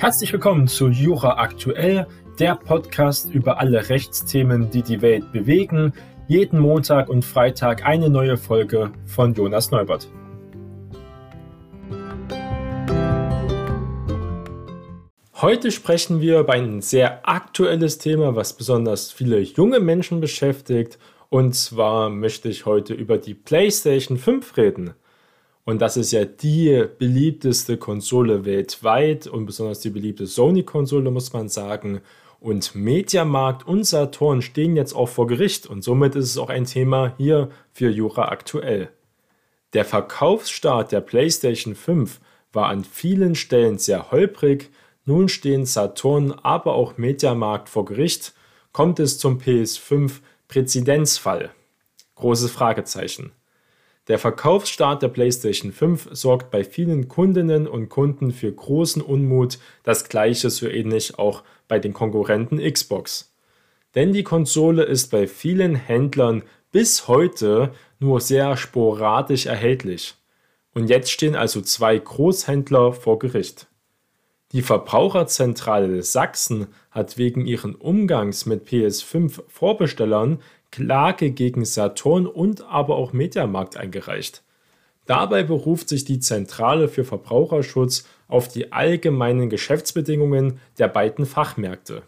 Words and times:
Herzlich 0.00 0.32
willkommen 0.32 0.66
zu 0.66 0.88
Jura 0.88 1.36
Aktuell, 1.36 2.06
der 2.38 2.54
Podcast 2.54 3.30
über 3.34 3.60
alle 3.60 3.90
Rechtsthemen, 3.90 4.70
die 4.70 4.80
die 4.80 5.02
Welt 5.02 5.30
bewegen. 5.30 5.92
Jeden 6.26 6.58
Montag 6.58 7.10
und 7.10 7.22
Freitag 7.22 7.84
eine 7.84 8.08
neue 8.08 8.38
Folge 8.38 8.92
von 9.04 9.34
Jonas 9.34 9.70
Neubert. 9.70 10.08
Heute 15.34 15.70
sprechen 15.70 16.22
wir 16.22 16.40
über 16.40 16.54
ein 16.54 16.80
sehr 16.80 17.28
aktuelles 17.28 17.98
Thema, 17.98 18.34
was 18.34 18.56
besonders 18.56 19.12
viele 19.12 19.40
junge 19.40 19.80
Menschen 19.80 20.22
beschäftigt. 20.22 20.98
Und 21.28 21.54
zwar 21.54 22.08
möchte 22.08 22.48
ich 22.48 22.64
heute 22.64 22.94
über 22.94 23.18
die 23.18 23.34
PlayStation 23.34 24.16
5 24.16 24.56
reden. 24.56 24.94
Und 25.70 25.80
das 25.80 25.96
ist 25.96 26.10
ja 26.10 26.24
die 26.24 26.84
beliebteste 26.98 27.76
Konsole 27.76 28.44
weltweit 28.44 29.28
und 29.28 29.46
besonders 29.46 29.78
die 29.78 29.90
beliebte 29.90 30.26
Sony-Konsole, 30.26 31.12
muss 31.12 31.32
man 31.32 31.48
sagen. 31.48 32.00
Und 32.40 32.74
Mediamarkt 32.74 33.68
und 33.68 33.84
Saturn 33.84 34.42
stehen 34.42 34.74
jetzt 34.74 34.94
auch 34.94 35.08
vor 35.08 35.28
Gericht 35.28 35.68
und 35.68 35.84
somit 35.84 36.16
ist 36.16 36.24
es 36.24 36.38
auch 36.38 36.48
ein 36.48 36.64
Thema 36.64 37.14
hier 37.18 37.50
für 37.72 37.88
Jura 37.88 38.30
aktuell. 38.30 38.88
Der 39.72 39.84
Verkaufsstart 39.84 40.90
der 40.90 41.02
PlayStation 41.02 41.76
5 41.76 42.18
war 42.52 42.66
an 42.66 42.82
vielen 42.82 43.36
Stellen 43.36 43.78
sehr 43.78 44.10
holprig. 44.10 44.70
Nun 45.04 45.28
stehen 45.28 45.66
Saturn, 45.66 46.32
aber 46.32 46.74
auch 46.74 46.98
Mediamarkt 46.98 47.68
vor 47.68 47.84
Gericht. 47.84 48.34
Kommt 48.72 48.98
es 48.98 49.20
zum 49.20 49.38
PS5 49.38 50.14
Präzedenzfall? 50.48 51.50
Großes 52.16 52.50
Fragezeichen. 52.50 53.30
Der 54.08 54.18
Verkaufsstart 54.18 55.02
der 55.02 55.08
PlayStation 55.08 55.72
5 55.72 56.08
sorgt 56.12 56.50
bei 56.50 56.64
vielen 56.64 57.08
Kundinnen 57.08 57.68
und 57.68 57.88
Kunden 57.88 58.32
für 58.32 58.50
großen 58.50 59.02
Unmut, 59.02 59.58
das 59.82 60.08
gleiche 60.08 60.50
so 60.50 60.66
ähnlich 60.66 61.18
auch 61.18 61.42
bei 61.68 61.78
den 61.78 61.92
Konkurrenten 61.92 62.58
Xbox. 62.58 63.32
Denn 63.94 64.12
die 64.12 64.24
Konsole 64.24 64.84
ist 64.84 65.10
bei 65.10 65.26
vielen 65.26 65.74
Händlern 65.74 66.42
bis 66.72 67.08
heute 67.08 67.72
nur 67.98 68.20
sehr 68.20 68.56
sporadisch 68.56 69.46
erhältlich. 69.46 70.14
Und 70.72 70.88
jetzt 70.88 71.10
stehen 71.10 71.34
also 71.34 71.60
zwei 71.60 71.98
Großhändler 71.98 72.92
vor 72.92 73.18
Gericht. 73.18 73.66
Die 74.52 74.62
Verbraucherzentrale 74.62 76.02
Sachsen 76.02 76.68
hat 76.90 77.18
wegen 77.18 77.46
ihren 77.46 77.74
Umgangs 77.74 78.46
mit 78.46 78.66
PS5 78.66 79.42
Vorbestellern 79.48 80.40
Klage 80.70 81.30
gegen 81.30 81.64
Saturn 81.64 82.26
und 82.26 82.62
aber 82.62 82.96
auch 82.96 83.12
Mediamarkt 83.12 83.76
eingereicht. 83.76 84.42
Dabei 85.06 85.42
beruft 85.42 85.88
sich 85.88 86.04
die 86.04 86.20
Zentrale 86.20 86.88
für 86.88 87.04
Verbraucherschutz 87.04 88.04
auf 88.28 88.48
die 88.48 88.72
allgemeinen 88.72 89.50
Geschäftsbedingungen 89.50 90.60
der 90.78 90.88
beiden 90.88 91.26
Fachmärkte. 91.26 92.02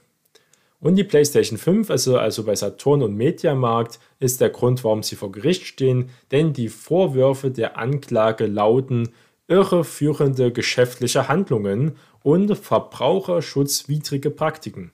Und 0.79 0.97
die 0.97 1.05
PlayStation 1.05 1.59
5, 1.59 1.91
also, 1.91 2.19
also 2.19 2.45
bei 2.45 2.57
Saturn 2.57 3.03
und 3.03 3.17
Mediamarkt, 3.17 4.01
ist 4.19 4.41
der 4.41 4.51
Grund, 4.51 4.83
warum 4.83 5.03
sie 5.03 5.17
vor 5.17 5.31
Gericht 5.31 5.65
stehen, 5.65 6.11
denn 6.31 6.53
die 6.53 6.69
Vorwürfe 6.69 7.51
der 7.51 7.79
Anklage 7.79 8.47
lauten 8.47 9.09
irreführende 9.47 10.53
geschäftliche 10.53 11.29
Handlungen 11.29 11.97
und 12.23 12.57
verbraucherschutzwidrige 12.57 14.31
Praktiken. 14.31 14.93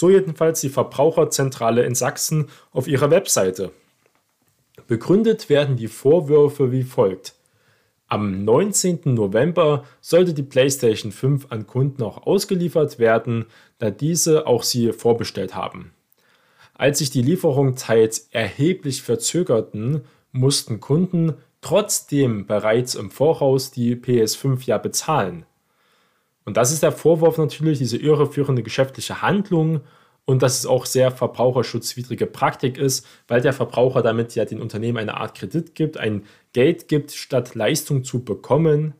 So 0.00 0.08
jedenfalls 0.08 0.62
die 0.62 0.70
Verbraucherzentrale 0.70 1.82
in 1.82 1.94
Sachsen 1.94 2.48
auf 2.72 2.88
ihrer 2.88 3.10
Webseite. 3.10 3.70
Begründet 4.86 5.50
werden 5.50 5.76
die 5.76 5.88
Vorwürfe 5.88 6.72
wie 6.72 6.84
folgt. 6.84 7.34
Am 8.08 8.46
19. 8.46 9.00
November 9.04 9.84
sollte 10.00 10.32
die 10.32 10.42
PlayStation 10.42 11.12
5 11.12 11.48
an 11.50 11.66
Kunden 11.66 12.02
auch 12.02 12.26
ausgeliefert 12.26 12.98
werden, 12.98 13.44
da 13.76 13.90
diese 13.90 14.46
auch 14.46 14.62
sie 14.62 14.94
vorbestellt 14.94 15.54
haben. 15.54 15.92
Als 16.72 17.00
sich 17.00 17.10
die 17.10 17.20
Lieferungen 17.20 17.76
teils 17.76 18.26
erheblich 18.30 19.02
verzögerten, 19.02 20.06
mussten 20.32 20.80
Kunden 20.80 21.34
trotzdem 21.60 22.46
bereits 22.46 22.94
im 22.94 23.10
Voraus 23.10 23.70
die 23.70 23.96
PS5 23.96 24.64
ja 24.64 24.78
bezahlen. 24.78 25.44
Und 26.44 26.56
das 26.56 26.72
ist 26.72 26.82
der 26.82 26.92
Vorwurf 26.92 27.38
natürlich, 27.38 27.78
diese 27.78 27.96
irreführende 27.96 28.62
geschäftliche 28.62 29.22
Handlung 29.22 29.80
und 30.24 30.42
dass 30.42 30.58
es 30.58 30.66
auch 30.66 30.86
sehr 30.86 31.10
verbraucherschutzwidrige 31.10 32.26
Praktik 32.26 32.78
ist, 32.78 33.06
weil 33.28 33.40
der 33.40 33.52
Verbraucher 33.52 34.02
damit 34.02 34.34
ja 34.34 34.44
den 34.44 34.60
Unternehmen 34.60 34.98
eine 34.98 35.16
Art 35.16 35.36
Kredit 35.36 35.74
gibt, 35.74 35.96
ein 35.96 36.24
Geld 36.52 36.88
gibt, 36.88 37.12
statt 37.12 37.54
Leistung 37.54 38.04
zu 38.04 38.24
bekommen. 38.24 38.94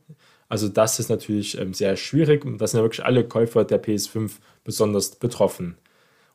Also 0.48 0.68
das 0.68 0.98
ist 0.98 1.08
natürlich 1.08 1.58
ähm, 1.58 1.72
sehr 1.72 1.96
schwierig 1.96 2.44
und 2.44 2.58
das 2.58 2.72
sind 2.72 2.78
ja 2.78 2.84
wirklich 2.84 3.04
alle 3.04 3.24
Käufer 3.24 3.64
der 3.64 3.82
PS5 3.82 4.32
besonders 4.64 5.16
betroffen. 5.16 5.76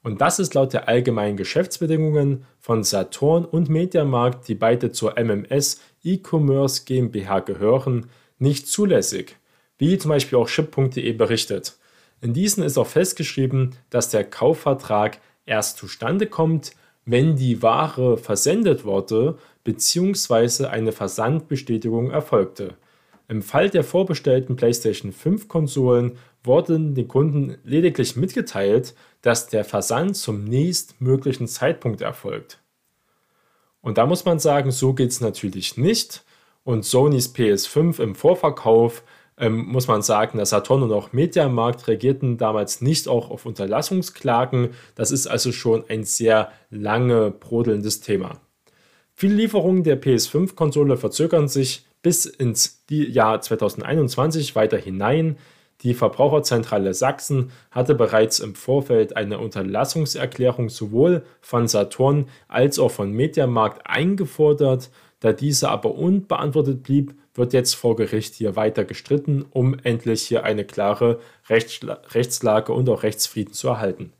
Und 0.01 0.21
das 0.21 0.39
ist 0.39 0.53
laut 0.53 0.71
der 0.71 0.87
allgemeinen 0.87 1.35
Geschäftsbedingungen 1.35 2.45
von 2.59 2.83
Saturn 2.83 3.43
und 3.43 3.69
Mediamarkt, 3.69 4.47
die 4.47 4.55
beide 4.55 4.91
zur 4.91 5.17
MMS 5.17 5.81
E-Commerce 6.03 6.83
GmbH 6.85 7.39
gehören, 7.39 8.05
nicht 8.37 8.67
zulässig 8.67 9.35
wie 9.77 9.97
zum 9.97 10.09
Beispiel 10.09 10.37
auch 10.37 10.47
ship.de 10.47 11.11
berichtet. 11.13 11.77
In 12.21 12.33
diesen 12.33 12.63
ist 12.63 12.77
auch 12.77 12.87
festgeschrieben, 12.87 13.75
dass 13.89 14.09
der 14.09 14.23
Kaufvertrag 14.23 15.19
erst 15.45 15.77
zustande 15.77 16.27
kommt, 16.27 16.71
wenn 17.05 17.35
die 17.35 17.61
Ware 17.61 18.17
versendet 18.17 18.83
wurde 18.83 19.37
bzw. 19.63 20.65
eine 20.65 20.91
Versandbestätigung 20.91 22.09
erfolgte. 22.09 22.75
Im 23.27 23.41
Fall 23.41 23.69
der 23.69 23.83
vorbestellten 23.83 24.55
PlayStation 24.55 25.11
5 25.11 25.47
Konsolen 25.47 26.17
wurden 26.43 26.93
den 26.93 27.07
Kunden 27.07 27.57
lediglich 27.63 28.15
mitgeteilt, 28.15 28.93
dass 29.21 29.47
der 29.47 29.65
Versand 29.65 30.15
zum 30.15 30.43
nächstmöglichen 30.43 31.47
Zeitpunkt 31.47 32.01
erfolgt. 32.01 32.59
Und 33.81 33.97
da 33.97 34.05
muss 34.05 34.25
man 34.25 34.39
sagen, 34.39 34.71
so 34.71 34.93
geht 34.93 35.11
es 35.11 35.21
natürlich 35.21 35.77
nicht. 35.77 36.23
Und 36.63 36.85
Sonys 36.85 37.35
PS5 37.35 38.01
im 38.01 38.15
Vorverkauf 38.15 39.03
ähm, 39.37 39.65
muss 39.65 39.87
man 39.87 40.01
sagen, 40.01 40.37
dass 40.37 40.51
Saturn 40.51 40.83
und 40.83 40.91
auch 40.93 41.11
Mediamarkt 41.11 41.87
reagierten 41.87 42.37
damals 42.37 42.81
nicht 42.81 43.07
auch 43.07 43.29
auf 43.29 43.45
Unterlassungsklagen. 43.45 44.69
Das 44.95 45.11
ist 45.11 45.27
also 45.27 45.51
schon 45.51 45.83
ein 45.89 46.03
sehr 46.03 46.51
lange 46.69 47.31
brodelndes 47.31 48.01
Thema. 48.01 48.39
Viele 49.13 49.35
Lieferungen 49.35 49.83
der 49.83 50.01
PS5-Konsole 50.01 50.97
verzögern 50.97 51.47
sich 51.47 51.85
bis 52.01 52.25
ins 52.25 52.83
Jahr 52.89 53.41
2021 53.41 54.55
weiter 54.55 54.77
hinein. 54.77 55.37
Die 55.81 55.93
Verbraucherzentrale 55.93 56.93
Sachsen 56.93 57.51
hatte 57.71 57.95
bereits 57.95 58.39
im 58.39 58.55
Vorfeld 58.55 59.17
eine 59.17 59.39
Unterlassungserklärung 59.39 60.69
sowohl 60.69 61.23
von 61.41 61.67
Saturn 61.67 62.29
als 62.47 62.79
auch 62.79 62.91
von 62.91 63.11
Mediamarkt 63.11 63.85
eingefordert. 63.85 64.91
Da 65.19 65.33
diese 65.33 65.69
aber 65.69 65.95
unbeantwortet 65.95 66.83
blieb, 66.83 67.15
wird 67.35 67.53
jetzt 67.53 67.75
vor 67.75 67.95
Gericht 67.95 68.33
hier 68.33 68.55
weiter 68.55 68.85
gestritten, 68.85 69.45
um 69.51 69.77
endlich 69.83 70.23
hier 70.23 70.43
eine 70.43 70.65
klare 70.65 71.19
Rechtslage 71.49 72.73
und 72.73 72.89
auch 72.89 73.03
Rechtsfrieden 73.03 73.53
zu 73.53 73.67
erhalten. 73.67 74.13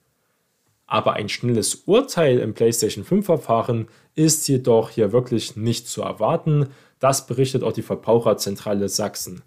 Aber 0.86 1.14
ein 1.14 1.30
schnelles 1.30 1.76
Urteil 1.86 2.40
im 2.40 2.54
PlayStation 2.54 3.04
5 3.04 3.26
Verfahren 3.26 3.88
ist 4.14 4.48
jedoch 4.48 4.92
hier 4.92 5.12
wirklich 5.12 5.56
nicht 5.56 5.88
zu 5.88 6.04
erwarten. 6.04 6.70
Das 7.00 7.26
berichtet 7.26 7.64
auch 7.64 7.74
die 7.74 7.82
Verbraucherzentrale 7.82 8.88
Sachsen. 8.88 9.42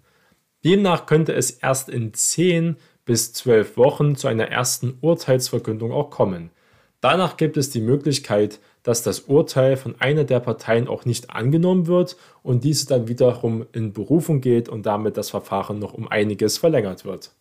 Demnach 0.65 1.05
könnte 1.05 1.33
es 1.33 1.51
erst 1.51 1.87
in 1.87 2.13
10 2.13 2.75
bis 3.05 3.31
12 3.33 3.77
Wochen 3.77 4.15
zu 4.15 4.27
einer 4.27 4.49
ersten 4.49 4.97
Urteilsverkündung 4.99 5.91
auch 5.93 6.09
kommen. 6.09 6.51
Danach 7.01 7.37
gibt 7.37 7.55
es 7.55 7.69
die 7.69 7.79
Möglichkeit, 7.79 8.59
dass 8.83 9.03
das 9.03 9.21
Urteil 9.21 9.77
von 9.77 9.95
einer 9.99 10.23
der 10.23 10.39
Parteien 10.39 10.87
auch 10.87 11.05
nicht 11.05 11.29
angenommen 11.31 11.87
wird 11.87 12.15
und 12.43 12.63
diese 12.63 12.87
dann 12.87 13.07
wiederum 13.07 13.65
in 13.73 13.93
Berufung 13.93 14.41
geht 14.41 14.69
und 14.69 14.85
damit 14.85 15.17
das 15.17 15.29
Verfahren 15.29 15.79
noch 15.79 15.93
um 15.93 16.07
einiges 16.07 16.57
verlängert 16.57 17.05
wird. 17.05 17.31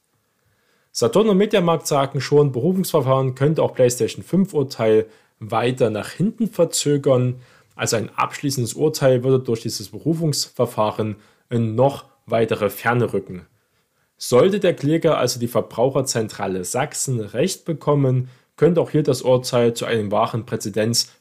Saturn 0.93 1.29
und 1.29 1.37
Mediamarkt 1.37 1.87
sagen 1.87 2.20
schon, 2.20 2.50
Berufungsverfahren 2.50 3.35
könnte 3.35 3.62
auch 3.62 3.75
PlayStation 3.75 4.25
5 4.25 4.52
Urteil 4.52 5.06
weiter 5.38 5.90
nach 5.90 6.11
hinten 6.11 6.49
verzögern. 6.49 7.37
Also 7.76 7.96
ein 7.96 8.11
abschließendes 8.17 8.75
Urteil 8.75 9.23
würde 9.23 9.38
durch 9.38 9.61
dieses 9.62 9.91
Berufungsverfahren 9.91 11.17
in 11.50 11.76
noch 11.76 12.06
weitere 12.26 12.69
Ferne 12.70 13.12
rücken. 13.12 13.46
Sollte 14.17 14.58
der 14.58 14.75
Kläger 14.75 15.19
also 15.19 15.38
die 15.38 15.46
Verbraucherzentrale 15.46 16.64
Sachsen 16.64 17.20
recht 17.20 17.64
bekommen, 17.64 18.29
könnte 18.56 18.81
auch 18.81 18.91
hier 18.91 19.05
das 19.05 19.23
Urteil 19.23 19.75
zu 19.75 19.87
einem 19.87 20.11
wahren 20.11 20.44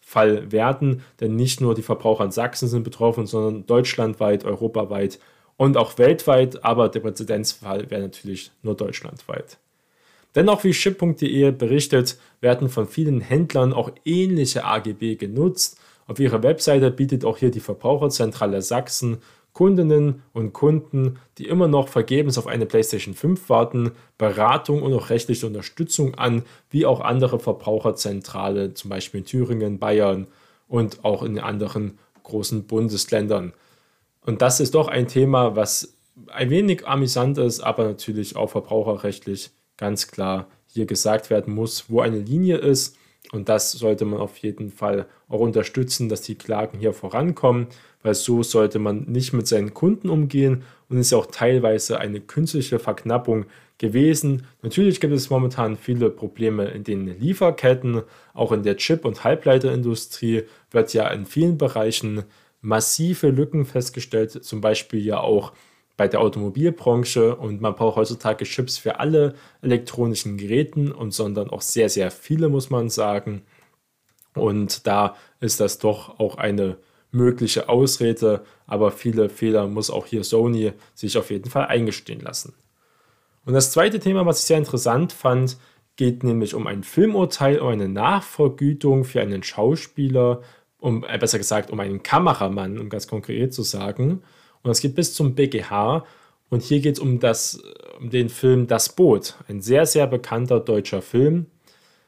Präzedenzfall 0.07 0.51
werden, 0.51 1.03
denn 1.19 1.35
nicht 1.35 1.61
nur 1.61 1.75
die 1.75 1.81
Verbraucher 1.81 2.25
in 2.25 2.31
Sachsen 2.31 2.67
sind 2.67 2.83
betroffen, 2.83 3.25
sondern 3.25 3.65
deutschlandweit, 3.65 4.45
europaweit 4.45 5.19
und 5.57 5.77
auch 5.77 5.97
weltweit, 5.97 6.63
aber 6.63 6.89
der 6.89 7.01
Präzedenzfall 7.01 7.89
wäre 7.89 8.01
natürlich 8.01 8.51
nur 8.63 8.75
deutschlandweit. 8.75 9.57
Dennoch, 10.35 10.63
wie 10.63 10.73
ship.de 10.73 11.51
berichtet, 11.51 12.17
werden 12.41 12.69
von 12.69 12.87
vielen 12.87 13.21
Händlern 13.21 13.73
auch 13.73 13.91
ähnliche 14.05 14.65
AGB 14.65 15.15
genutzt. 15.15 15.79
Auf 16.05 16.19
ihrer 16.19 16.43
Webseite 16.43 16.91
bietet 16.91 17.25
auch 17.25 17.37
hier 17.37 17.51
die 17.51 17.59
Verbraucherzentrale 17.59 18.61
Sachsen 18.61 19.17
Kundinnen 19.53 20.21
und 20.33 20.53
Kunden, 20.53 21.19
die 21.37 21.47
immer 21.47 21.67
noch 21.67 21.87
vergebens 21.87 22.37
auf 22.37 22.47
eine 22.47 22.65
PlayStation 22.65 23.15
5 23.15 23.49
warten, 23.49 23.91
Beratung 24.17 24.83
und 24.83 24.93
auch 24.93 25.09
rechtliche 25.09 25.47
Unterstützung 25.47 26.15
an, 26.15 26.43
wie 26.69 26.85
auch 26.85 27.01
andere 27.01 27.39
Verbraucherzentrale, 27.39 28.73
zum 28.73 28.89
Beispiel 28.89 29.21
in 29.21 29.25
Thüringen, 29.25 29.79
Bayern 29.79 30.27
und 30.67 31.03
auch 31.03 31.23
in 31.23 31.39
anderen 31.39 31.97
großen 32.23 32.67
Bundesländern. 32.67 33.53
Und 34.21 34.41
das 34.41 34.59
ist 34.59 34.75
doch 34.75 34.89
ein 34.89 35.07
Thema, 35.07 35.55
was 35.55 35.93
ein 36.27 36.49
wenig 36.49 36.85
amüsant 36.87 37.37
ist, 37.37 37.61
aber 37.61 37.85
natürlich 37.85 38.35
auch 38.35 38.49
verbraucherrechtlich 38.49 39.51
ganz 39.77 40.07
klar 40.07 40.47
hier 40.67 40.85
gesagt 40.85 41.29
werden 41.29 41.53
muss, 41.55 41.89
wo 41.89 42.01
eine 42.01 42.19
Linie 42.19 42.57
ist. 42.57 42.96
Und 43.31 43.49
das 43.49 43.71
sollte 43.71 44.05
man 44.05 44.19
auf 44.19 44.37
jeden 44.37 44.69
Fall 44.69 45.05
auch 45.27 45.39
unterstützen, 45.39 46.07
dass 46.07 46.21
die 46.21 46.35
Klagen 46.35 46.79
hier 46.79 46.93
vorankommen 46.93 47.67
weil 48.07 48.15
so 48.15 48.41
sollte 48.41 48.79
man 48.79 49.03
nicht 49.03 49.33
mit 49.33 49.47
seinen 49.47 49.73
Kunden 49.73 50.09
umgehen 50.09 50.63
und 50.87 50.97
ist 50.97 51.11
ja 51.11 51.17
auch 51.17 51.25
teilweise 51.25 51.99
eine 51.99 52.21
künstliche 52.21 52.79
Verknappung 52.79 53.45
gewesen. 53.77 54.45
Natürlich 54.61 55.01
gibt 55.01 55.13
es 55.13 55.29
momentan 55.29 55.75
viele 55.75 56.09
Probleme 56.09 56.65
in 56.65 56.85
den 56.85 57.19
Lieferketten, 57.19 58.03
auch 58.33 58.53
in 58.53 58.63
der 58.63 58.77
Chip- 58.77 59.03
und 59.03 59.25
Halbleiterindustrie 59.25 60.43
wird 60.71 60.93
ja 60.93 61.09
in 61.09 61.25
vielen 61.25 61.57
Bereichen 61.57 62.23
massive 62.61 63.27
Lücken 63.27 63.65
festgestellt, 63.65 64.31
zum 64.31 64.61
Beispiel 64.61 65.03
ja 65.03 65.19
auch 65.19 65.51
bei 65.97 66.07
der 66.07 66.21
Automobilbranche 66.21 67.35
und 67.35 67.59
man 67.59 67.75
braucht 67.75 67.97
heutzutage 67.97 68.45
Chips 68.45 68.77
für 68.77 68.99
alle 68.99 69.33
elektronischen 69.61 70.37
Geräten 70.37 70.91
und 70.91 71.11
sondern 71.11 71.49
auch 71.49 71.61
sehr, 71.61 71.89
sehr 71.89 72.11
viele, 72.11 72.49
muss 72.49 72.69
man 72.69 72.89
sagen. 72.89 73.41
Und 74.35 74.85
da 74.85 75.15
ist 75.39 75.59
das 75.59 75.79
doch 75.79 76.19
auch 76.19 76.37
eine 76.37 76.77
mögliche 77.11 77.67
Ausrede, 77.67 78.43
aber 78.67 78.91
viele 78.91 79.29
Fehler 79.29 79.67
muss 79.67 79.89
auch 79.89 80.05
hier 80.05 80.23
Sony 80.23 80.73
sich 80.93 81.17
auf 81.17 81.31
jeden 81.31 81.49
Fall 81.49 81.65
eingestehen 81.65 82.21
lassen. 82.21 82.53
Und 83.45 83.53
das 83.53 83.71
zweite 83.71 83.99
Thema, 83.99 84.25
was 84.25 84.41
ich 84.41 84.45
sehr 84.45 84.57
interessant 84.57 85.13
fand, 85.13 85.57
geht 85.95 86.23
nämlich 86.23 86.53
um 86.53 86.67
ein 86.67 86.83
Filmurteil, 86.83 87.59
um 87.59 87.69
eine 87.69 87.89
Nachvergütung 87.89 89.03
für 89.03 89.21
einen 89.21 89.41
Schauspieler, 89.41 90.41
um 90.79 91.03
äh, 91.03 91.17
besser 91.17 91.39
gesagt 91.39 91.71
um 91.71 91.79
einen 91.79 92.03
Kameramann, 92.03 92.77
um 92.77 92.89
ganz 92.89 93.07
konkret 93.07 93.53
zu 93.53 93.63
sagen. 93.63 94.21
Und 94.67 94.71
es 94.71 94.81
geht 94.81 94.95
bis 94.95 95.13
zum 95.13 95.33
BGH. 95.33 96.05
Und 96.49 96.61
hier 96.61 96.81
geht 96.81 96.95
es 96.95 96.99
um, 96.99 97.19
um 97.99 98.09
den 98.09 98.27
Film 98.27 98.67
Das 98.67 98.89
Boot, 98.89 99.35
ein 99.47 99.61
sehr, 99.61 99.85
sehr 99.85 100.07
bekannter 100.07 100.59
deutscher 100.59 101.01
Film. 101.01 101.45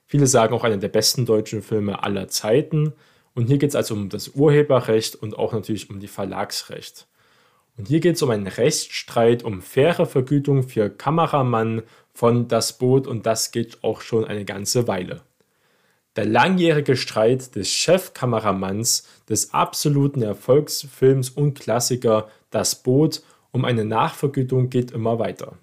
Viele 0.05 0.27
sagen 0.27 0.53
auch 0.53 0.65
einer 0.65 0.77
der 0.77 0.89
besten 0.89 1.25
deutschen 1.25 1.61
Filme 1.61 2.03
aller 2.03 2.27
Zeiten. 2.27 2.93
Und 3.33 3.47
hier 3.47 3.59
geht 3.59 3.69
es 3.69 3.75
also 3.75 3.93
um 3.93 4.09
das 4.09 4.29
Urheberrecht 4.29 5.15
und 5.15 5.37
auch 5.37 5.53
natürlich 5.53 5.89
um 5.89 6.01
die 6.01 6.07
Verlagsrecht. 6.07 7.07
Und 7.77 7.87
hier 7.87 8.01
geht 8.01 8.15
es 8.15 8.21
um 8.21 8.29
einen 8.29 8.47
Rechtsstreit 8.47 9.43
um 9.43 9.61
faire 9.61 10.05
Vergütung 10.05 10.63
für 10.63 10.89
Kameramann 10.89 11.83
von 12.13 12.49
Das 12.49 12.77
Boot 12.77 13.07
und 13.07 13.25
das 13.25 13.51
geht 13.51 13.85
auch 13.85 14.01
schon 14.01 14.25
eine 14.25 14.43
ganze 14.43 14.85
Weile. 14.89 15.21
Der 16.15 16.25
langjährige 16.25 16.95
Streit 16.95 17.55
des 17.55 17.71
Chefkameramanns 17.71 19.07
des 19.29 19.53
absoluten 19.53 20.21
Erfolgsfilms 20.21 21.29
und 21.29 21.59
Klassiker 21.59 22.29
Das 22.49 22.81
Boot 22.81 23.21
um 23.51 23.65
eine 23.65 23.85
Nachvergütung 23.85 24.69
geht 24.69 24.91
immer 24.91 25.19
weiter. 25.19 25.57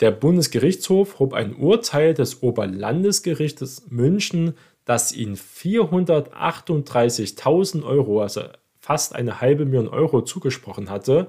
Der 0.00 0.10
Bundesgerichtshof 0.10 1.18
hob 1.18 1.34
ein 1.34 1.54
Urteil 1.54 2.14
des 2.14 2.42
Oberlandesgerichtes 2.42 3.86
München 3.90 4.54
das 4.84 5.12
ihn 5.12 5.36
438.000 5.36 7.84
Euro, 7.84 8.22
also 8.22 8.42
fast 8.80 9.14
eine 9.14 9.40
halbe 9.40 9.64
Million 9.64 9.88
Euro 9.88 10.22
zugesprochen 10.22 10.90
hatte, 10.90 11.28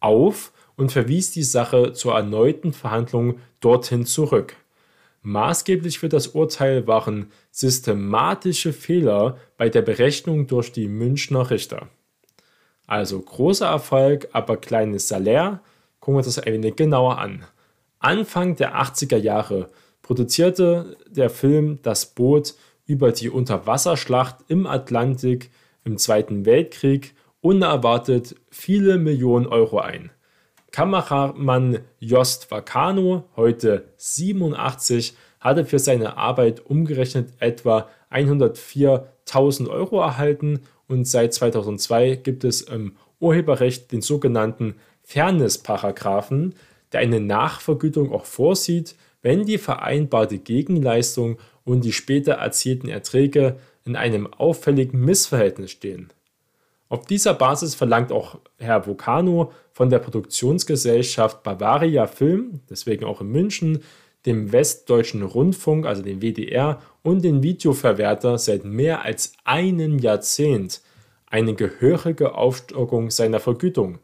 auf 0.00 0.52
und 0.76 0.92
verwies 0.92 1.30
die 1.30 1.42
Sache 1.42 1.92
zur 1.92 2.14
erneuten 2.14 2.72
Verhandlung 2.72 3.38
dorthin 3.60 4.06
zurück. 4.06 4.56
Maßgeblich 5.22 5.98
für 5.98 6.08
das 6.08 6.28
Urteil 6.28 6.86
waren 6.86 7.30
systematische 7.50 8.72
Fehler 8.72 9.36
bei 9.56 9.68
der 9.68 9.82
Berechnung 9.82 10.46
durch 10.46 10.72
die 10.72 10.88
Münchner 10.88 11.50
Richter. 11.50 11.88
Also 12.86 13.20
großer 13.20 13.66
Erfolg, 13.66 14.28
aber 14.32 14.56
kleines 14.56 15.08
Salär. 15.08 15.60
Gucken 16.00 16.14
wir 16.14 16.18
uns 16.18 16.34
das 16.34 16.38
ein 16.38 16.52
wenig 16.54 16.76
genauer 16.76 17.18
an. 17.18 17.44
Anfang 17.98 18.56
der 18.56 18.80
80er 18.80 19.18
Jahre 19.18 19.68
produzierte 20.00 20.96
der 21.06 21.28
Film 21.28 21.78
Das 21.82 22.06
Boot 22.06 22.54
über 22.86 23.12
die 23.12 23.28
Unterwasserschlacht 23.28 24.38
im 24.48 24.66
Atlantik 24.66 25.50
im 25.84 25.98
Zweiten 25.98 26.46
Weltkrieg 26.46 27.14
unerwartet 27.42 28.34
viele 28.50 28.98
Millionen 28.98 29.46
Euro 29.46 29.78
ein. 29.78 30.10
Kameramann 30.72 31.80
Jost 31.98 32.50
Vacano, 32.50 33.24
heute 33.36 33.88
87, 33.96 35.14
hatte 35.40 35.64
für 35.64 35.78
seine 35.78 36.16
Arbeit 36.16 36.64
umgerechnet 36.64 37.32
etwa 37.38 37.88
104.000 38.10 39.68
Euro 39.68 40.00
erhalten 40.00 40.60
und 40.86 41.06
seit 41.06 41.34
2002 41.34 42.16
gibt 42.16 42.44
es 42.44 42.62
im 42.62 42.96
Urheberrecht 43.18 43.92
den 43.92 44.02
sogenannten 44.02 44.76
Fairness-Paragraphen, 45.02 46.54
der 46.92 47.00
eine 47.00 47.20
Nachvergütung 47.20 48.12
auch 48.12 48.24
vorsieht, 48.24 48.96
wenn 49.22 49.44
die 49.44 49.58
vereinbarte 49.58 50.38
Gegenleistung 50.38 51.38
und 51.64 51.84
die 51.84 51.92
später 51.92 52.34
erzielten 52.34 52.88
Erträge 52.88 53.56
in 53.84 53.96
einem 53.96 54.32
auffälligen 54.32 55.00
Missverhältnis 55.00 55.72
stehen. 55.72 56.12
Auf 56.90 57.06
dieser 57.06 57.34
Basis 57.34 57.76
verlangt 57.76 58.10
auch 58.10 58.40
Herr 58.58 58.84
Vocano 58.84 59.52
von 59.72 59.90
der 59.90 60.00
Produktionsgesellschaft 60.00 61.44
Bavaria 61.44 62.08
Film, 62.08 62.62
deswegen 62.68 63.04
auch 63.04 63.20
in 63.20 63.28
München, 63.28 63.84
dem 64.26 64.50
Westdeutschen 64.50 65.22
Rundfunk, 65.22 65.86
also 65.86 66.02
dem 66.02 66.20
WDR, 66.20 66.82
und 67.02 67.22
den 67.22 67.44
Videoverwerter 67.44 68.38
seit 68.38 68.64
mehr 68.64 69.04
als 69.04 69.34
einem 69.44 70.00
Jahrzehnt 70.00 70.80
eine 71.26 71.54
gehörige 71.54 72.34
Aufstockung 72.34 73.12
seiner 73.12 73.38
Vergütung. 73.38 74.00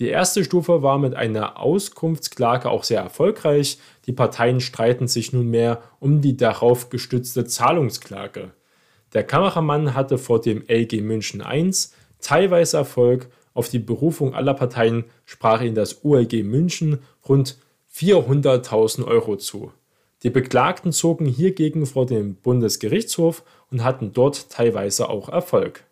Die 0.00 0.08
erste 0.08 0.42
Stufe 0.42 0.82
war 0.82 0.98
mit 0.98 1.14
einer 1.14 1.60
Auskunftsklage 1.60 2.68
auch 2.68 2.82
sehr 2.82 3.02
erfolgreich. 3.02 3.78
Die 4.06 4.12
Parteien 4.12 4.58
streiten 4.58 5.06
sich 5.06 5.32
nunmehr 5.32 5.80
um 6.00 6.22
die 6.22 6.36
darauf 6.36 6.90
gestützte 6.90 7.46
Zahlungsklage. 7.46 8.50
Der 9.14 9.22
Kameramann 9.22 9.94
hatte 9.94 10.18
vor 10.18 10.40
dem 10.40 10.64
LG 10.66 11.00
München 11.02 11.40
I 11.40 11.70
teilweise 12.26 12.76
Erfolg. 12.76 13.28
Auf 13.54 13.68
die 13.68 13.78
Berufung 13.78 14.34
aller 14.34 14.54
Parteien 14.54 15.04
sprach 15.24 15.62
ihm 15.62 15.74
das 15.74 16.04
ULG 16.04 16.42
München 16.42 16.98
rund 17.26 17.56
400.000 17.94 19.06
Euro 19.06 19.36
zu. 19.36 19.72
Die 20.22 20.30
Beklagten 20.30 20.92
zogen 20.92 21.26
hiergegen 21.26 21.86
vor 21.86 22.04
den 22.04 22.34
Bundesgerichtshof 22.34 23.44
und 23.70 23.84
hatten 23.84 24.12
dort 24.12 24.50
teilweise 24.50 25.08
auch 25.08 25.28
Erfolg. 25.28 25.84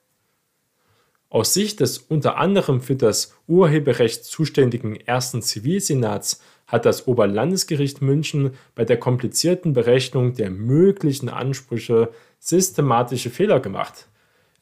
Aus 1.31 1.55
Sicht 1.55 1.81
des 1.81 1.99
unter 1.99 2.37
anderem 2.37 2.81
für 2.81 2.97
das 2.97 3.35
Urheberrecht 3.49 4.25
zuständigen 4.25 4.95
ersten 4.97 5.43
Zivilsenats 5.43 6.41
hat 6.67 6.85
das 6.85 7.07
Oberlandesgericht 7.09 8.03
München 8.03 8.55
bei 8.75 8.85
der 8.85 8.99
komplizierten 8.99 9.73
Berechnung 9.73 10.35
der 10.35 10.50
möglichen 10.50 11.29
Ansprüche 11.29 12.11
systematische 12.38 13.31
Fehler 13.31 13.61
gemacht. 13.61 14.09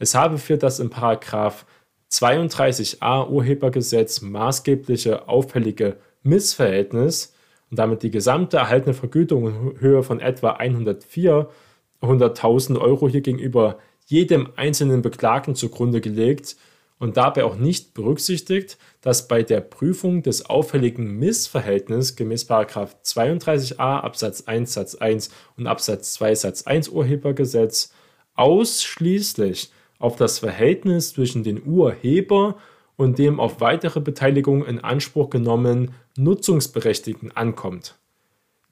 Es 0.03 0.15
habe 0.17 0.39
für 0.39 0.59
das 0.59 0.81
in 0.81 0.91
32a 0.91 3.29
Urhebergesetz 3.29 4.21
maßgebliche 4.21 5.29
auffällige 5.29 5.99
Missverhältnis 6.25 7.37
und 7.71 7.79
damit 7.79 8.03
die 8.03 8.11
gesamte 8.11 8.57
erhaltene 8.57 8.95
Vergütung 8.95 9.47
in 9.47 9.79
Höhe 9.79 10.03
von 10.03 10.19
etwa 10.19 10.57
104.000 10.57 12.81
Euro 12.81 13.09
hier 13.09 13.21
gegenüber 13.21 13.79
jedem 14.07 14.49
einzelnen 14.57 15.03
Beklagten 15.03 15.55
zugrunde 15.55 16.01
gelegt 16.01 16.57
und 16.99 17.17
dabei 17.17 17.45
auch 17.45 17.55
nicht 17.55 17.95
berücksichtigt, 17.95 18.79
dass 19.03 19.29
bei 19.29 19.45
der 19.45 19.61
Prüfung 19.61 20.25
des 20.25 20.51
auffälligen 20.51 21.17
Missverhältnisses 21.21 22.17
gemäß 22.17 22.51
32a 22.51 24.01
Absatz 24.01 24.49
1 24.49 24.73
Satz 24.73 24.97
1 24.97 25.31
und 25.57 25.69
Absatz 25.69 26.15
2 26.15 26.35
Satz 26.35 26.65
1 26.65 26.89
Urhebergesetz 26.89 27.93
ausschließlich 28.35 29.71
auf 30.03 30.17
das 30.17 30.41
Verhältnis 30.41 31.13
zwischen 31.15 31.45
den 31.45 31.63
Urheber 31.65 32.57
und 32.97 33.19
dem 33.19 33.41
auf 33.41 33.61
weitere 33.61 34.01
Beteiligung 34.01 34.65
in 34.65 34.81
Anspruch 34.81 35.31
genommenen 35.31 35.95
Nutzungsberechtigten 36.17 37.31
ankommt. 37.37 37.97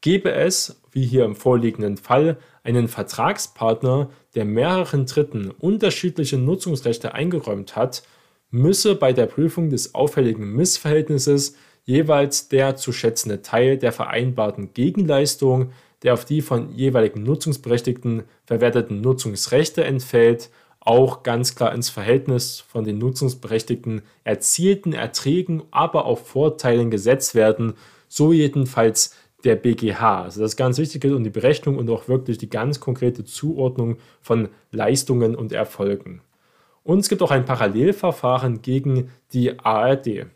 Gäbe 0.00 0.32
es, 0.32 0.80
wie 0.92 1.04
hier 1.04 1.24
im 1.24 1.36
vorliegenden 1.36 1.96
Fall, 1.96 2.38
einen 2.64 2.88
Vertragspartner, 2.88 4.10
der 4.34 4.44
mehreren 4.44 5.06
Dritten 5.06 5.50
unterschiedliche 5.50 6.38
Nutzungsrechte 6.38 7.14
eingeräumt 7.14 7.76
hat, 7.76 8.02
müsse 8.50 8.94
bei 8.94 9.12
der 9.12 9.26
Prüfung 9.26 9.70
des 9.70 9.94
auffälligen 9.94 10.54
Missverhältnisses 10.54 11.56
jeweils 11.84 12.48
der 12.48 12.76
zu 12.76 12.92
schätzende 12.92 13.42
Teil 13.42 13.78
der 13.78 13.92
vereinbarten 13.92 14.74
Gegenleistung, 14.74 15.72
der 16.02 16.14
auf 16.14 16.24
die 16.24 16.40
von 16.40 16.72
jeweiligen 16.72 17.22
Nutzungsberechtigten 17.22 18.24
verwerteten 18.44 19.00
Nutzungsrechte 19.00 19.84
entfällt, 19.84 20.50
auch 20.80 21.22
ganz 21.22 21.54
klar 21.54 21.74
ins 21.74 21.90
Verhältnis 21.90 22.60
von 22.60 22.84
den 22.84 22.98
Nutzungsberechtigten 22.98 24.02
erzielten 24.24 24.92
Erträgen, 24.92 25.62
aber 25.70 26.06
auch 26.06 26.18
Vorteilen 26.18 26.90
gesetzt 26.90 27.34
werden, 27.34 27.74
so 28.08 28.32
jedenfalls 28.32 29.14
der 29.44 29.56
BGH. 29.56 30.22
Also 30.22 30.40
das 30.40 30.52
ist 30.52 30.56
ganz 30.56 30.78
wichtig 30.78 31.04
und 31.04 31.24
die 31.24 31.30
Berechnung 31.30 31.78
und 31.78 31.88
auch 31.90 32.08
wirklich 32.08 32.38
die 32.38 32.50
ganz 32.50 32.80
konkrete 32.80 33.24
Zuordnung 33.24 33.98
von 34.20 34.48
Leistungen 34.70 35.34
und 35.34 35.52
Erfolgen. 35.52 36.22
Und 36.82 37.00
es 37.00 37.08
gibt 37.08 37.22
auch 37.22 37.30
ein 37.30 37.44
Parallelverfahren 37.44 38.62
gegen 38.62 39.10
die 39.32 39.58
ARD. 39.58 40.26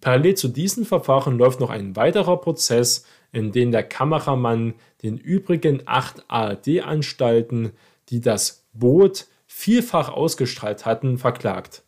Parallel 0.00 0.34
zu 0.34 0.48
diesem 0.48 0.84
Verfahren 0.84 1.38
läuft 1.38 1.60
noch 1.60 1.70
ein 1.70 1.96
weiterer 1.96 2.36
Prozess, 2.38 3.04
in 3.32 3.52
dem 3.52 3.70
der 3.70 3.82
Kameramann 3.82 4.74
den 5.02 5.18
übrigen 5.18 5.82
acht 5.86 6.24
ARD-Anstalten, 6.28 7.72
die 8.08 8.20
das 8.20 8.66
Boot 8.72 9.26
vielfach 9.58 10.08
ausgestrahlt 10.08 10.86
hatten, 10.86 11.18
verklagt. 11.18 11.82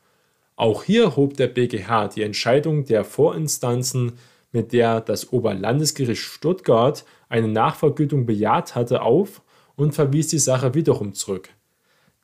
Auch 0.57 0.83
hier 0.83 1.15
hob 1.15 1.37
der 1.37 1.47
BGH 1.47 2.09
die 2.09 2.25
Entscheidung 2.25 2.85
der 2.85 3.05
Vorinstanzen, 3.05 4.15
mit 4.51 4.73
der 4.73 5.01
das 5.01 5.33
Oberlandesgericht 5.33 6.21
Stuttgart 6.21 7.05
eine 7.29 7.47
Nachvergütung 7.47 8.27
bejaht 8.27 8.75
hatte, 8.75 9.03
auf 9.03 9.41
und 9.77 9.95
verwies 9.95 10.27
die 10.27 10.41
Sache 10.41 10.75
wiederum 10.75 11.15
zurück. 11.15 11.51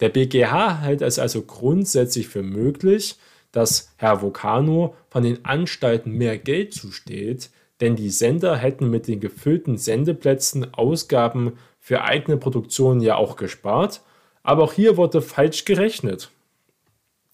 Der 0.00 0.08
BGH 0.08 0.80
hält 0.80 1.00
es 1.00 1.20
also 1.20 1.42
grundsätzlich 1.42 2.26
für 2.26 2.42
möglich, 2.42 3.14
dass 3.52 3.94
Herr 3.98 4.22
Vocano 4.22 4.96
von 5.10 5.22
den 5.22 5.44
Anstalten 5.44 6.10
mehr 6.10 6.38
Geld 6.38 6.74
zusteht, 6.74 7.50
denn 7.80 7.94
die 7.94 8.10
Sender 8.10 8.56
hätten 8.56 8.90
mit 8.90 9.06
den 9.06 9.20
gefüllten 9.20 9.78
Sendeplätzen 9.78 10.74
Ausgaben 10.74 11.52
für 11.78 12.02
eigene 12.02 12.36
Produktionen 12.36 13.00
ja 13.00 13.14
auch 13.14 13.36
gespart, 13.36 14.02
aber 14.46 14.62
auch 14.62 14.72
hier 14.72 14.96
wurde 14.96 15.20
falsch 15.20 15.64
gerechnet. 15.64 16.30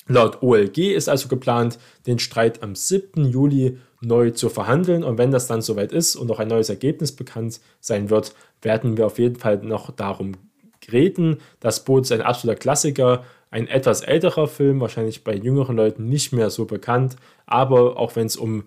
Laut 0.08 0.42
OLG 0.42 0.78
ist 0.78 1.08
also 1.08 1.28
geplant, 1.28 1.78
den 2.06 2.18
Streit 2.18 2.62
am 2.62 2.74
7. 2.74 3.24
Juli 3.26 3.78
neu 4.00 4.30
zu 4.30 4.48
verhandeln 4.48 5.04
und 5.04 5.18
wenn 5.18 5.30
das 5.30 5.46
dann 5.46 5.62
soweit 5.62 5.92
ist 5.92 6.16
und 6.16 6.30
auch 6.30 6.40
ein 6.40 6.48
neues 6.48 6.70
Ergebnis 6.70 7.12
bekannt 7.12 7.60
sein 7.80 8.10
wird, 8.10 8.34
werden 8.62 8.96
wir 8.96 9.06
auf 9.06 9.18
jeden 9.18 9.36
Fall 9.36 9.58
noch 9.58 9.90
darum 9.90 10.32
reden. 10.90 11.38
Das 11.60 11.84
Boot 11.84 12.04
ist 12.04 12.12
ein 12.12 12.22
absoluter 12.22 12.58
Klassiker, 12.58 13.24
ein 13.50 13.68
etwas 13.68 14.00
älterer 14.00 14.48
Film, 14.48 14.80
wahrscheinlich 14.80 15.22
bei 15.22 15.34
jüngeren 15.34 15.76
Leuten 15.76 16.08
nicht 16.08 16.32
mehr 16.32 16.50
so 16.50 16.64
bekannt, 16.64 17.16
aber 17.46 17.98
auch 17.98 18.16
wenn 18.16 18.26
es 18.26 18.36
um, 18.36 18.64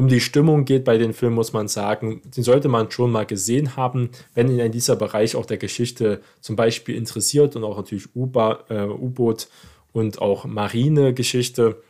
um 0.00 0.08
die 0.08 0.20
Stimmung 0.20 0.64
geht 0.64 0.84
bei 0.84 0.96
den 0.96 1.12
Filmen, 1.12 1.34
muss 1.34 1.52
man 1.52 1.68
sagen, 1.68 2.22
den 2.34 2.42
sollte 2.42 2.68
man 2.68 2.90
schon 2.90 3.12
mal 3.12 3.26
gesehen 3.26 3.76
haben, 3.76 4.08
wenn 4.34 4.50
ihn 4.50 4.58
in 4.58 4.72
dieser 4.72 4.96
Bereich 4.96 5.36
auch 5.36 5.44
der 5.44 5.58
Geschichte 5.58 6.22
zum 6.40 6.56
Beispiel 6.56 6.96
interessiert 6.96 7.54
und 7.54 7.64
auch 7.64 7.76
natürlich 7.76 8.06
äh, 8.14 8.86
U-Boot 8.86 9.48
und 9.92 10.22
auch 10.22 10.46
Marinegeschichte, 10.46 11.82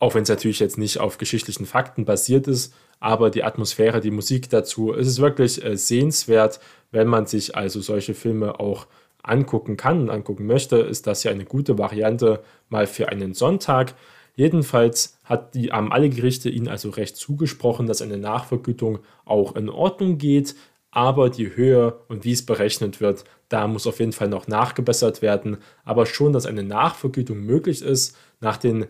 auch 0.00 0.14
wenn 0.14 0.24
es 0.24 0.28
natürlich 0.28 0.60
jetzt 0.60 0.76
nicht 0.76 1.00
auf 1.00 1.16
geschichtlichen 1.16 1.64
Fakten 1.64 2.04
basiert 2.04 2.46
ist, 2.46 2.74
aber 3.00 3.30
die 3.30 3.42
Atmosphäre, 3.42 4.02
die 4.02 4.10
Musik 4.10 4.50
dazu, 4.50 4.92
es 4.92 5.06
ist 5.06 5.18
wirklich 5.18 5.64
äh, 5.64 5.78
sehenswert, 5.78 6.60
wenn 6.90 7.08
man 7.08 7.24
sich 7.24 7.56
also 7.56 7.80
solche 7.80 8.12
Filme 8.12 8.60
auch 8.60 8.86
angucken 9.22 9.78
kann 9.78 10.02
und 10.02 10.10
angucken 10.10 10.44
möchte, 10.44 10.76
ist 10.76 11.06
das 11.06 11.22
ja 11.22 11.30
eine 11.30 11.46
gute 11.46 11.78
Variante 11.78 12.44
mal 12.68 12.86
für 12.86 13.08
einen 13.08 13.32
Sonntag. 13.32 13.94
Jedenfalls 14.34 15.18
hat 15.24 15.54
die, 15.54 15.72
haben 15.72 15.92
alle 15.92 16.08
Gerichte 16.08 16.48
ihnen 16.48 16.68
also 16.68 16.90
recht 16.90 17.16
zugesprochen, 17.16 17.86
dass 17.86 18.02
eine 18.02 18.18
Nachvergütung 18.18 19.00
auch 19.24 19.56
in 19.56 19.68
Ordnung 19.68 20.18
geht, 20.18 20.54
aber 20.90 21.30
die 21.30 21.54
Höhe 21.56 22.00
und 22.08 22.24
wie 22.24 22.32
es 22.32 22.44
berechnet 22.44 23.00
wird, 23.00 23.24
da 23.48 23.66
muss 23.66 23.86
auf 23.86 23.98
jeden 23.98 24.12
Fall 24.12 24.28
noch 24.28 24.46
nachgebessert 24.46 25.22
werden. 25.22 25.58
Aber 25.84 26.06
schon, 26.06 26.32
dass 26.32 26.46
eine 26.46 26.62
Nachvergütung 26.62 27.40
möglich 27.40 27.82
ist 27.82 28.16
nach 28.40 28.56
den 28.56 28.86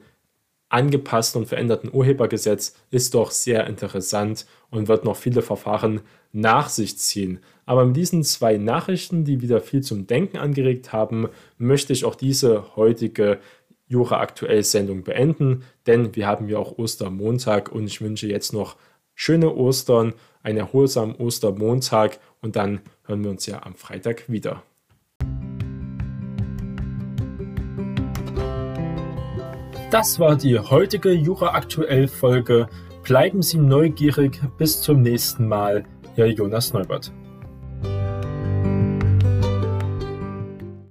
angepassten 0.68 1.42
und 1.42 1.49
veränderten 1.49 1.90
Urhebergesetz, 1.92 2.75
ist 2.90 3.14
doch 3.14 3.30
sehr 3.30 3.66
interessant 3.66 4.46
und 4.70 4.88
wird 4.88 5.04
noch 5.04 5.16
viele 5.16 5.42
Verfahren 5.42 6.00
nach 6.32 6.68
sich 6.70 6.99
ziehen. 6.99 7.40
Aber 7.66 7.84
mit 7.84 7.96
diesen 7.96 8.25
zwei 8.25 8.56
Nachrichten, 8.56 9.25
die 9.25 9.42
wieder 9.42 9.61
viel 9.61 9.82
zum 9.82 10.06
Denken 10.06 10.38
angeregt 10.38 10.92
haben, 10.92 11.28
möchte 11.58 11.92
ich 11.92 12.04
auch 12.04 12.14
diese 12.14 12.75
heutige 12.75 13.38
Jura 13.92 14.20
aktuell 14.20 14.64
Sendung 14.64 15.02
beenden, 15.02 15.64
denn 15.87 16.16
wir 16.16 16.26
haben 16.26 16.49
ja 16.49 16.56
auch 16.56 16.78
Ostermontag 16.78 17.70
und 17.70 17.87
ich 17.87 18.00
wünsche 18.00 18.26
jetzt 18.26 18.54
noch 18.54 18.76
schöne 19.14 19.54
Ostern, 19.54 20.14
einen 20.42 20.56
erholsamen 20.56 21.14
Ostermontag 21.14 22.18
und 22.40 22.56
dann 22.56 22.80
hören 23.04 23.22
wir 23.22 23.30
uns 23.30 23.44
ja 23.44 23.62
am 23.62 23.75
Freitag 23.75 24.30
wieder. 24.30 24.62
Das 29.90 30.18
war 30.18 30.37
die 30.37 30.58
heutige 30.58 31.12
Jura 31.12 31.49
aktuell 31.49 32.08
Folge. 32.08 32.68
Bleiben 33.02 33.42
Sie 33.42 33.58
neugierig. 33.58 34.40
Bis 34.56 34.80
zum 34.80 35.02
nächsten 35.02 35.46
Mal. 35.46 35.84
Ihr 36.16 36.28
Jonas 36.28 36.72
Neubert. 36.72 37.12